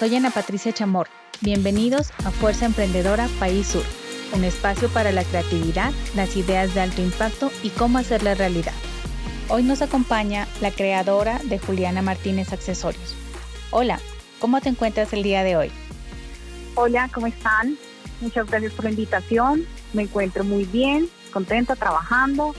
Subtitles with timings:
[0.00, 1.08] Soy Ana Patricia Chamor.
[1.42, 3.82] Bienvenidos a Fuerza Emprendedora País Sur,
[4.32, 8.72] un espacio para la creatividad, las ideas de alto impacto y cómo hacerla realidad.
[9.50, 13.14] Hoy nos acompaña la creadora de Juliana Martínez Accesorios.
[13.72, 14.00] Hola,
[14.38, 15.70] ¿cómo te encuentras el día de hoy?
[16.76, 17.76] Hola, ¿cómo están?
[18.22, 19.66] Muchas gracias por la invitación.
[19.92, 22.54] Me encuentro muy bien, contenta, trabajando.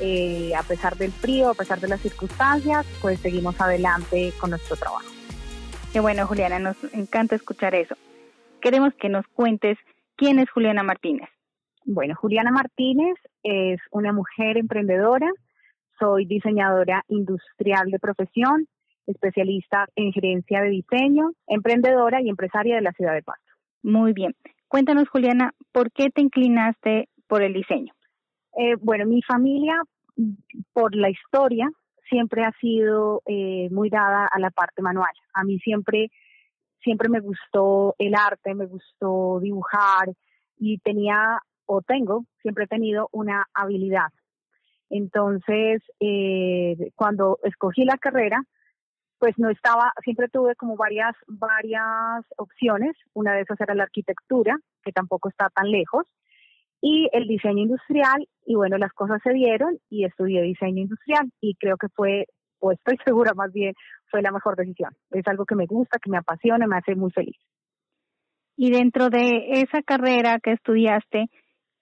[0.00, 4.76] Eh, a pesar del frío, a pesar de las circunstancias, pues seguimos adelante con nuestro
[4.76, 5.15] trabajo.
[5.96, 7.94] Qué bueno, Juliana, nos encanta escuchar eso.
[8.60, 9.78] Queremos que nos cuentes
[10.14, 11.30] quién es Juliana Martínez.
[11.86, 15.30] Bueno, Juliana Martínez es una mujer emprendedora,
[15.98, 18.66] soy diseñadora industrial de profesión,
[19.06, 23.52] especialista en gerencia de diseño, emprendedora y empresaria de la ciudad de Pasto.
[23.82, 24.34] Muy bien.
[24.68, 27.94] Cuéntanos, Juliana, ¿por qué te inclinaste por el diseño?
[28.58, 29.80] Eh, bueno, mi familia,
[30.74, 31.70] por la historia,
[32.08, 35.12] siempre ha sido eh, muy dada a la parte manual.
[35.32, 36.10] A mí siempre,
[36.82, 40.12] siempre me gustó el arte, me gustó dibujar
[40.58, 44.12] y tenía o tengo, siempre he tenido una habilidad.
[44.88, 48.40] Entonces, eh, cuando escogí la carrera,
[49.18, 52.96] pues no estaba, siempre tuve como varias, varias opciones.
[53.14, 56.06] Una de esas era la arquitectura, que tampoco está tan lejos,
[56.88, 61.56] y el diseño industrial y bueno, las cosas se dieron y estudié diseño industrial y
[61.56, 62.26] creo que fue,
[62.60, 63.74] o estoy segura más bien,
[64.08, 64.92] fue la mejor decisión.
[65.10, 67.34] Es algo que me gusta, que me apasiona, me hace muy feliz.
[68.56, 71.26] Y dentro de esa carrera que estudiaste,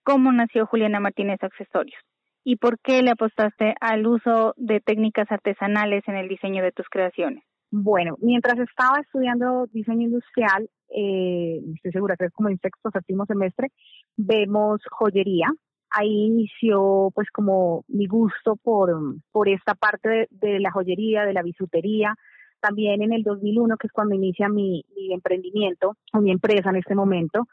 [0.05, 2.01] ¿cómo nació Juliana Martínez Accesorios?
[2.43, 6.89] ¿Y por qué le apostaste al uso de técnicas artesanales en el diseño de tus
[6.89, 7.45] creaciones?
[7.77, 13.27] Bueno, mientras estaba estudiando diseño industrial, eh, estoy segura que es como en sexto, séptimo
[13.27, 13.73] semestre,
[14.17, 15.53] vemos joyería.
[15.91, 21.43] Ahí inició pues como mi gusto por, por esta parte de, la joyería, de la
[21.43, 22.15] bisutería.
[22.61, 26.77] También en el 2001, que es cuando inicia mi, mi emprendimiento o mi empresa en
[26.77, 27.49] este momento,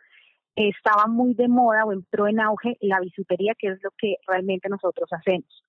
[0.55, 4.69] estaba muy de moda o entró en auge la bisutería, que es lo que realmente
[4.69, 5.65] nosotros hacemos.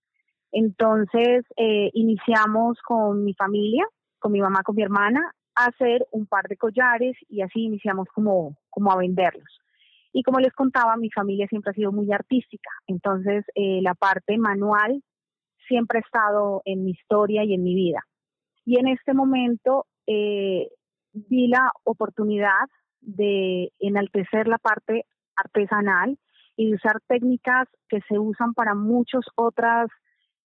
[0.53, 3.87] Entonces, eh, iniciamos con mi familia,
[4.23, 8.07] con mi mamá, con mi hermana, a hacer un par de collares y así iniciamos
[8.15, 9.61] como, como a venderlos.
[10.13, 14.39] Y como les contaba, mi familia siempre ha sido muy artística, entonces eh, la parte
[14.39, 15.03] manual
[15.67, 18.07] siempre ha estado en mi historia y en mi vida.
[18.65, 20.69] Y en este momento eh,
[21.13, 22.69] vi la oportunidad
[23.01, 26.17] de enaltecer la parte artesanal
[26.57, 29.89] y de usar técnicas que se usan para muchas otras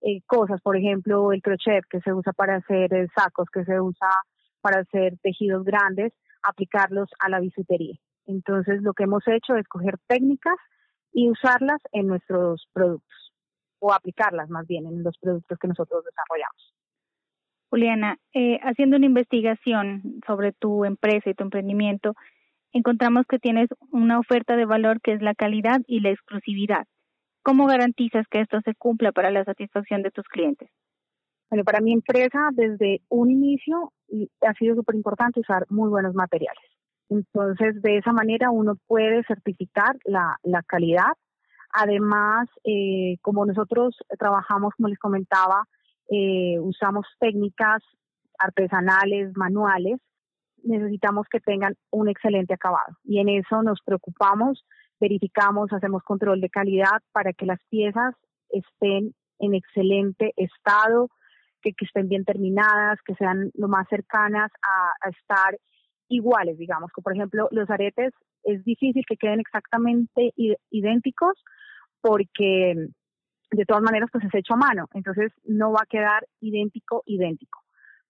[0.01, 4.09] eh, cosas, por ejemplo, el crochet que se usa para hacer sacos, que se usa
[4.61, 6.13] para hacer tejidos grandes,
[6.43, 7.95] aplicarlos a la bisutería.
[8.25, 10.57] Entonces, lo que hemos hecho es coger técnicas
[11.13, 13.33] y usarlas en nuestros productos,
[13.79, 16.73] o aplicarlas más bien en los productos que nosotros desarrollamos.
[17.69, 22.13] Juliana, eh, haciendo una investigación sobre tu empresa y tu emprendimiento,
[22.71, 26.87] encontramos que tienes una oferta de valor que es la calidad y la exclusividad.
[27.47, 30.69] ¿Cómo garantizas que esto se cumpla para la satisfacción de tus clientes?
[31.49, 33.93] Bueno, para mi empresa, desde un inicio,
[34.45, 36.65] ha sido súper importante usar muy buenos materiales.
[37.07, 40.37] Entonces, de esa manera uno puede certificar la,
[40.67, 41.13] calidad.
[41.73, 45.63] Además, eh, como nosotros trabajamos, como les comentaba,
[46.09, 47.81] eh, usamos técnicas
[48.39, 50.01] artesanales, manuales,
[50.63, 52.97] necesitamos que tengan un excelente acabado.
[53.05, 54.65] Y en eso nos preocupamos,
[54.99, 58.15] verificamos, hacemos control de calidad para que las piezas
[58.49, 61.09] estén en excelente estado,
[61.61, 65.57] que, estén bien terminadas, que sean lo más cercanas a estar
[66.09, 68.13] iguales, digamos, como por ejemplo los aretes
[68.43, 70.33] es difícil que queden exactamente
[70.69, 71.43] idénticos
[72.01, 72.87] porque
[73.51, 77.59] de todas maneras pues es hecho a mano, entonces no va a quedar idéntico, idéntico,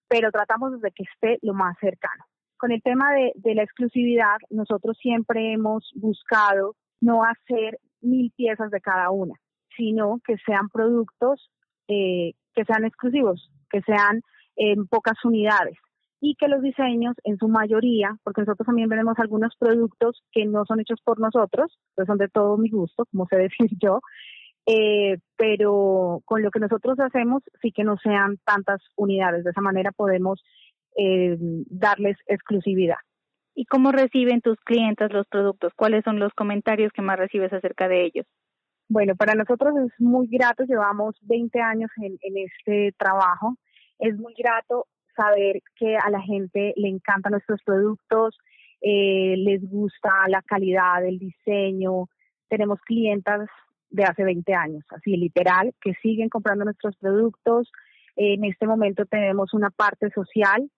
[0.08, 2.24] pero tratamos de que esté lo más cercano.
[2.58, 8.80] Con el tema de, la exclusividad, nosotros siempre hemos buscado no hacer mil piezas de
[8.80, 9.34] cada una,
[9.76, 11.50] sino que sean productos
[11.86, 14.22] eh, que sean exclusivos, que sean
[14.56, 15.76] en pocas unidades
[16.20, 20.64] y que los diseños en su mayoría, porque nosotros también vendemos algunos productos que no
[20.66, 24.00] son hechos por nosotros, pues son de todo mi gusto, como sé decir yo,
[24.66, 29.60] eh, pero con lo que nosotros hacemos sí que no sean tantas unidades, de esa
[29.60, 30.42] manera podemos
[30.98, 32.96] eh, darles exclusividad.
[33.54, 35.72] ¿Y cómo reciben tus clientes los productos?
[35.76, 38.26] ¿Cuáles son los comentarios que más recibes acerca de ellos?
[38.88, 43.56] Bueno, para nosotros es muy grato, llevamos 20 años en, este trabajo,
[44.00, 48.36] es muy grato saber que a la gente le encantan nuestros productos,
[48.80, 52.06] eh, les gusta la calidad, el diseño.
[52.48, 53.48] Tenemos clientas
[53.90, 57.70] de hace 20 años, así literal, que siguen comprando nuestros productos.
[58.16, 60.68] En este momento tenemos una parte social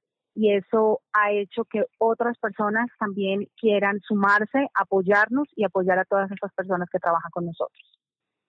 [0.41, 6.31] y eso ha hecho que otras personas también quieran sumarse, apoyarnos y apoyar a todas
[6.31, 7.79] estas personas que trabajan con nosotros.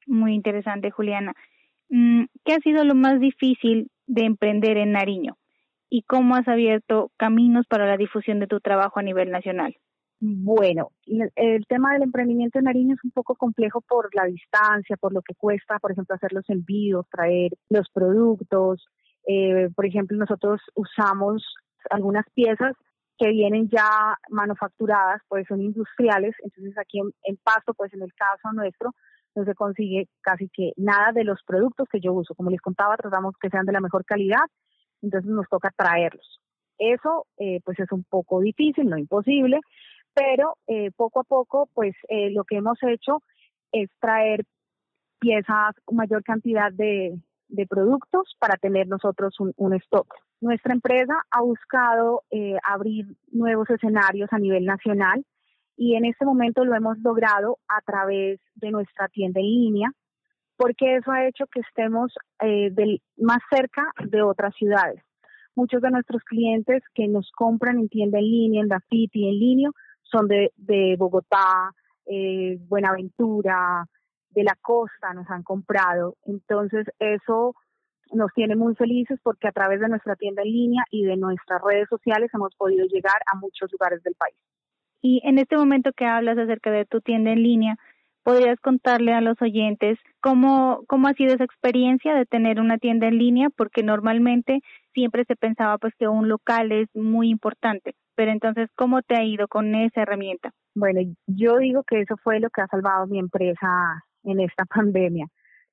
[0.08, 1.34] Muy interesante, Juliana.
[1.90, 5.36] Mm, ¿Qué ha sido lo más difícil de emprender en Nariño?
[5.90, 9.76] ¿Y cómo has abierto caminos para la difusión de tu trabajo a nivel nacional?
[10.22, 10.92] Bueno,
[11.36, 15.22] el tema del emprendimiento en Nariño es un poco complejo por la distancia, por lo
[15.24, 18.88] que cuesta, por ejemplo, hacer los envíos, traer los productos.
[19.28, 21.44] Eh, por ejemplo, nosotros usamos
[21.90, 22.76] algunas piezas
[23.22, 28.52] que vienen ya manufacturadas, pues son industriales, entonces aquí en, Pasto, pues en el caso
[28.52, 28.96] nuestro,
[29.36, 32.34] no se consigue casi que nada de los productos que yo uso.
[32.34, 34.44] Como les contaba, tratamos que sean de la mejor calidad,
[35.04, 36.40] entonces nos toca traerlos.
[36.80, 39.60] Eso eh, pues es un poco difícil, no imposible,
[40.16, 43.22] pero eh, poco a poco pues eh, lo que hemos hecho
[43.72, 44.46] es traer
[45.20, 47.20] piezas, mayor cantidad de,
[47.70, 50.08] productos para tener nosotros un stock.
[50.42, 52.24] Nuestra empresa ha buscado
[52.64, 55.24] abrir nuevos escenarios a nivel nacional
[55.78, 59.92] y en este momento lo hemos logrado a través de nuestra tienda en línea,
[60.56, 62.72] porque eso ha hecho que estemos eh,
[63.18, 65.02] más cerca de otras ciudades.
[65.56, 69.70] Muchos de nuestros clientes que nos compran en tienda en línea, en y en línea,
[70.04, 71.72] son de, de Bogotá,
[72.06, 73.86] eh, Buenaventura,
[74.30, 76.16] de la costa nos han comprado.
[76.26, 77.56] Entonces eso
[78.14, 81.62] nos tiene muy felices porque a través de nuestra tienda en línea y de nuestras
[81.62, 84.36] redes sociales hemos podido llegar a muchos lugares del país.
[85.02, 87.78] Y en este momento que hablas acerca de tu tienda en línea,
[88.24, 93.08] ¿podrías contarle a los oyentes cómo, cómo ha sido esa experiencia de tener una tienda
[93.08, 93.50] en línea?
[93.50, 94.62] Porque normalmente
[94.94, 99.24] siempre se pensaba pues que un local es muy importante, pero entonces, ¿cómo te ha
[99.24, 100.52] ido con esa herramienta?
[100.76, 103.68] Bueno, yo digo que eso fue lo que ha salvado mi empresa
[104.24, 105.28] en esta pandemia.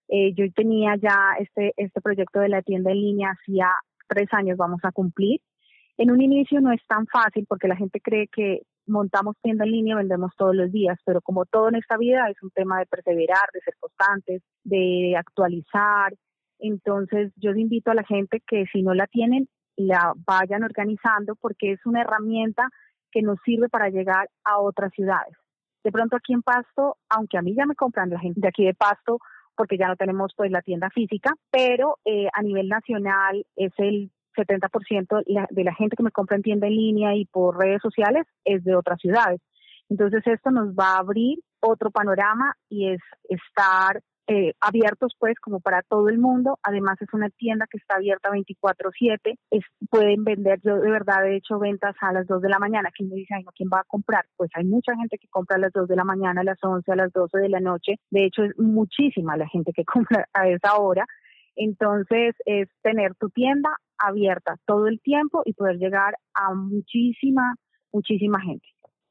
[0.08, 3.69] Eh, yo tenía ya este, este proyecto de la tienda en línea hacía
[4.08, 5.40] tres años vamos a cumplir.
[5.99, 9.72] En un inicio no es tan fácil porque la gente cree que montamos tienda en
[9.72, 12.87] línea, vendemos todos los días, pero como todo en esta vida es un tema de
[12.87, 16.14] perseverar, de ser constantes, de actualizar.
[16.58, 21.72] Entonces yo invito a la gente que si no la tienen, la vayan organizando porque
[21.72, 22.69] es una herramienta
[23.12, 25.34] que nos sirve para llegar a otras ciudades.
[25.84, 28.75] De pronto aquí en Pasto, aunque a mí ya me compran la de aquí de
[28.75, 29.19] Pasto,
[29.58, 34.12] porque ya no tenemos pues la tienda física, pero eh, a nivel nacional es el
[34.37, 38.25] 70% de la gente que me compra en tienda en línea y por redes sociales
[38.44, 39.40] es de otras ciudades.
[39.90, 45.60] Entonces esto nos va a abrir otro panorama y es estar eh, abiertos pues como
[45.60, 46.58] para todo el mundo.
[46.62, 49.38] Además es una tienda que está abierta 24/7.
[49.90, 52.90] pueden vender, yo de verdad he hecho ventas a las 2 de la mañana.
[52.94, 54.26] ¿Quién me dice, ay, no, ¿quién va a comprar?
[54.36, 56.92] Pues hay mucha gente que compra a las 2 de la mañana, a las 11,
[56.92, 57.94] a las 12 de la noche.
[58.10, 61.06] De hecho es muchísima la gente que compra a esa hora.
[61.56, 67.54] Entonces es tener tu tienda abierta todo el tiempo y poder llegar a muchísima,
[67.92, 68.66] muchísima gente.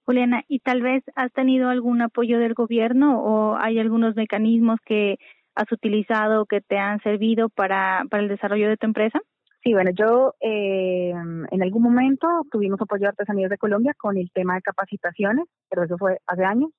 [0.07, 5.18] Juliana, ¿y tal vez has tenido algún apoyo del gobierno o hay algunos mecanismos que
[5.54, 9.19] has utilizado que te han servido para, para el desarrollo de tu empresa?
[9.63, 14.31] Sí, bueno, yo eh, en algún momento tuvimos apoyo de Artesanías de Colombia con el
[14.31, 16.71] tema de capacitaciones, pero eso fue hace años.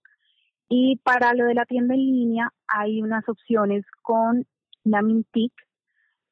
[0.71, 4.47] Y para lo de la tienda en línea hay unas opciones con
[4.85, 5.53] la Mintic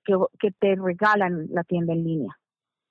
[0.03, 2.39] que, te regalan la tienda en línea.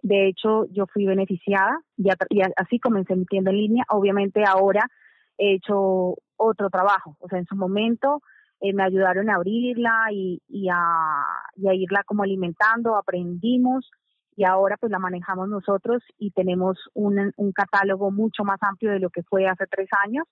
[0.05, 2.11] De hecho, yo fui beneficiada y,
[2.57, 3.85] así comencé mi tienda en línea.
[3.89, 4.87] Obviamente ahora
[5.35, 7.17] he hecho otro trabajo.
[7.19, 8.21] O sea, en su momento
[8.61, 13.89] eh, me ayudaron a abrirla y, a, irla como alimentando, aprendimos
[14.35, 18.99] y ahora pues la manejamos nosotros y tenemos un, un catálogo mucho más amplio de
[18.99, 20.27] lo que fue hace tres años,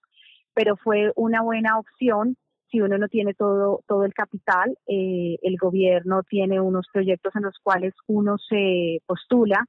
[0.54, 2.38] pero fue una buena opción
[2.74, 7.44] si uno no tiene todo, todo el capital, eh, el gobierno tiene unos proyectos en
[7.44, 9.64] los cuales uno se postula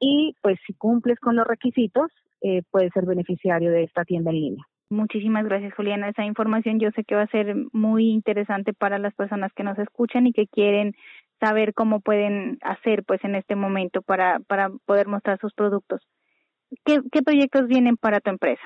[0.00, 2.10] y pues si cumples con los requisitos,
[2.42, 4.64] eh, puedes ser beneficiario de esta tienda en línea.
[4.90, 6.08] Muchísimas gracias, Juliana.
[6.08, 9.78] Esa información yo sé que va a ser muy interesante para las personas que nos
[9.78, 10.92] escuchan y que quieren
[11.40, 16.02] saber cómo pueden hacer pues en este momento para, para poder mostrar sus productos.
[16.84, 18.62] ¿Qué, ¿Qué proyectos vienen para tu empresa?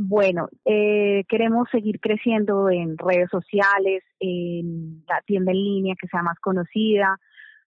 [0.00, 6.22] Bueno, eh, queremos seguir creciendo en redes sociales, en la tienda en línea que sea
[6.22, 7.18] más conocida.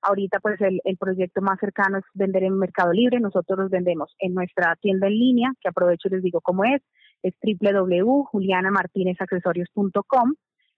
[0.01, 3.19] Ahorita pues el, el proyecto más cercano es vender en Mercado Libre.
[3.19, 6.81] Nosotros los vendemos en nuestra tienda en línea, que aprovecho y les digo cómo es,
[7.21, 10.33] es www.julianamartinezaccesorios.com.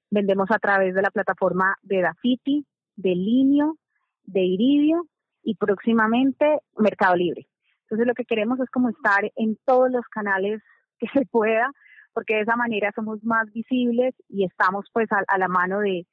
[0.10, 3.78] Vendemos a través de la plataforma de Dafiti, de Linio,
[4.24, 5.06] de Iridio
[5.44, 7.46] y próximamente Mercado Libre.
[7.84, 10.64] Entonces lo que queremos es como estar en todos los canales
[11.04, 11.72] que se pueda,
[12.14, 16.06] porque de esa manera somos más visibles y estamos pues a, la mano de,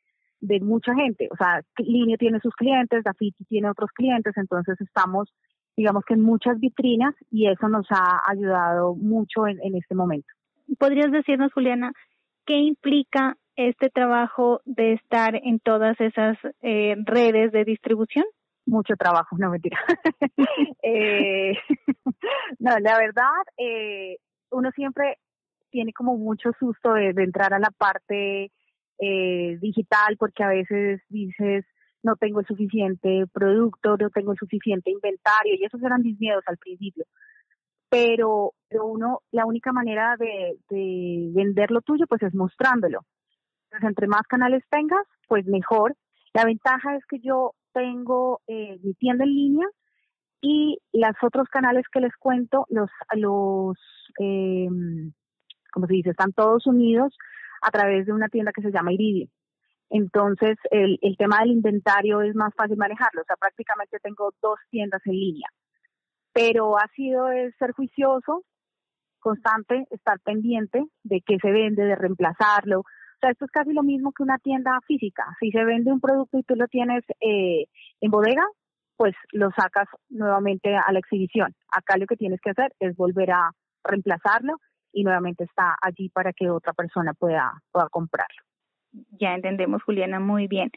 [0.60, 1.28] mucha gente.
[1.30, 5.28] O sea, Linio tiene sus clientes, Dafiti tiene otros clientes, entonces estamos
[5.76, 10.28] digamos que en muchas vitrinas y eso nos ha ayudado mucho en, este momento.
[10.78, 11.92] ¿Podrías decirnos, Juliana,
[12.44, 18.24] qué implica este trabajo de estar en todas esas eh, redes de distribución?
[18.66, 19.78] Mucho trabajo, no mentira.
[20.82, 21.54] eh,
[22.58, 24.18] no, la verdad, eh,
[24.50, 25.18] uno siempre
[25.70, 28.50] tiene como mucho susto de, entrar a la parte
[28.98, 31.64] eh, digital porque a veces dices,
[32.02, 36.44] no tengo el suficiente producto, no tengo el suficiente inventario y esos eran mis miedos
[36.46, 37.04] al principio.
[37.88, 43.04] Pero, uno, la única manera de, de vender lo tuyo pues es mostrándolo.
[43.64, 45.96] Entonces, entre más canales tengas, pues mejor.
[46.32, 49.66] La ventaja es que yo tengo eh, mi tienda en línea
[50.40, 53.76] y los otros canales que les cuento, los, los
[54.18, 54.68] eh,
[55.72, 57.16] como se dice, están todos unidos
[57.62, 59.28] a través de una tienda que se llama Iridium.
[59.90, 63.22] Entonces, el, el tema del inventario es más fácil manejarlo.
[63.22, 65.48] O sea, prácticamente tengo dos tiendas en línea.
[66.32, 67.26] Pero ha sido
[67.58, 68.44] ser juicioso,
[69.18, 72.80] constante, estar pendiente de qué se vende, de reemplazarlo.
[72.80, 75.24] O sea, esto es casi lo mismo que una tienda física.
[75.40, 77.66] Si se vende un producto y tú lo tienes eh,
[78.00, 78.46] en bodega,
[79.00, 81.54] pues lo sacas nuevamente a la exhibición.
[81.72, 83.50] Acá lo que tienes que hacer es volver a
[83.82, 84.58] reemplazarlo
[84.92, 88.42] y nuevamente está allí para que otra persona pueda, pueda comprarlo.
[89.18, 90.70] Ya entendemos, Juliana, muy bien.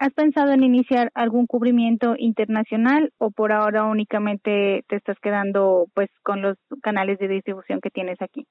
[0.00, 6.10] ¿Has pensado en iniciar algún cubrimiento internacional o por ahora únicamente te estás quedando pues
[6.24, 8.44] con los canales de distribución que tienes aquí?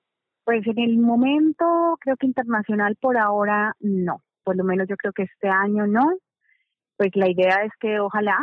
[0.46, 5.12] Pues en el momento creo que internacional por ahora no, por lo menos yo creo
[5.12, 6.14] que este año no.
[6.96, 8.38] Pues la idea es que ojalá,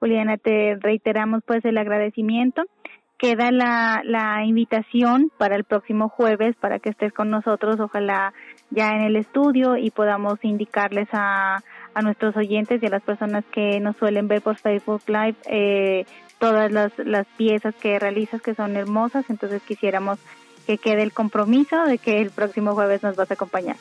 [0.00, 2.62] Juliana, te reiteramos pues el agradecimiento.
[3.18, 8.32] Queda la, la invitación para el próximo jueves para que estés con nosotros, ojalá
[8.70, 11.62] ya en el estudio y podamos indicarles a,
[11.94, 16.04] a nuestros oyentes y a las personas que nos suelen ver por Facebook Live eh,
[16.38, 20.18] todas las, las piezas que realizas que son hermosas, entonces quisiéramos
[20.66, 23.76] que quede el compromiso de que el próximo jueves nos vas a acompañar.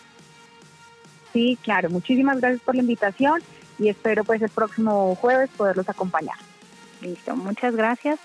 [1.34, 1.90] Sí, claro.
[1.90, 3.42] Muchísimas gracias por la invitación
[3.78, 6.38] y espero pues el próximo jueves poderlos acompañar.
[7.02, 8.20] Listo, muchas gracias.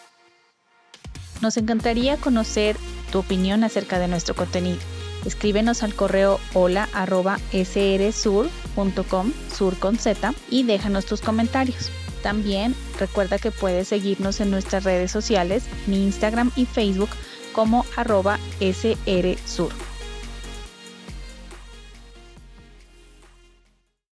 [1.40, 2.76] Nos encantaría conocer
[3.10, 4.78] tu opinión acerca de nuestro contenido.
[5.24, 11.90] Escríbenos al correo hola arroba srsur.com, sur con z, y déjanos tus comentarios.
[12.22, 17.10] También recuerda que puedes seguirnos en nuestras redes sociales, mi Instagram y Facebook,
[17.52, 19.89] como arroba srsur.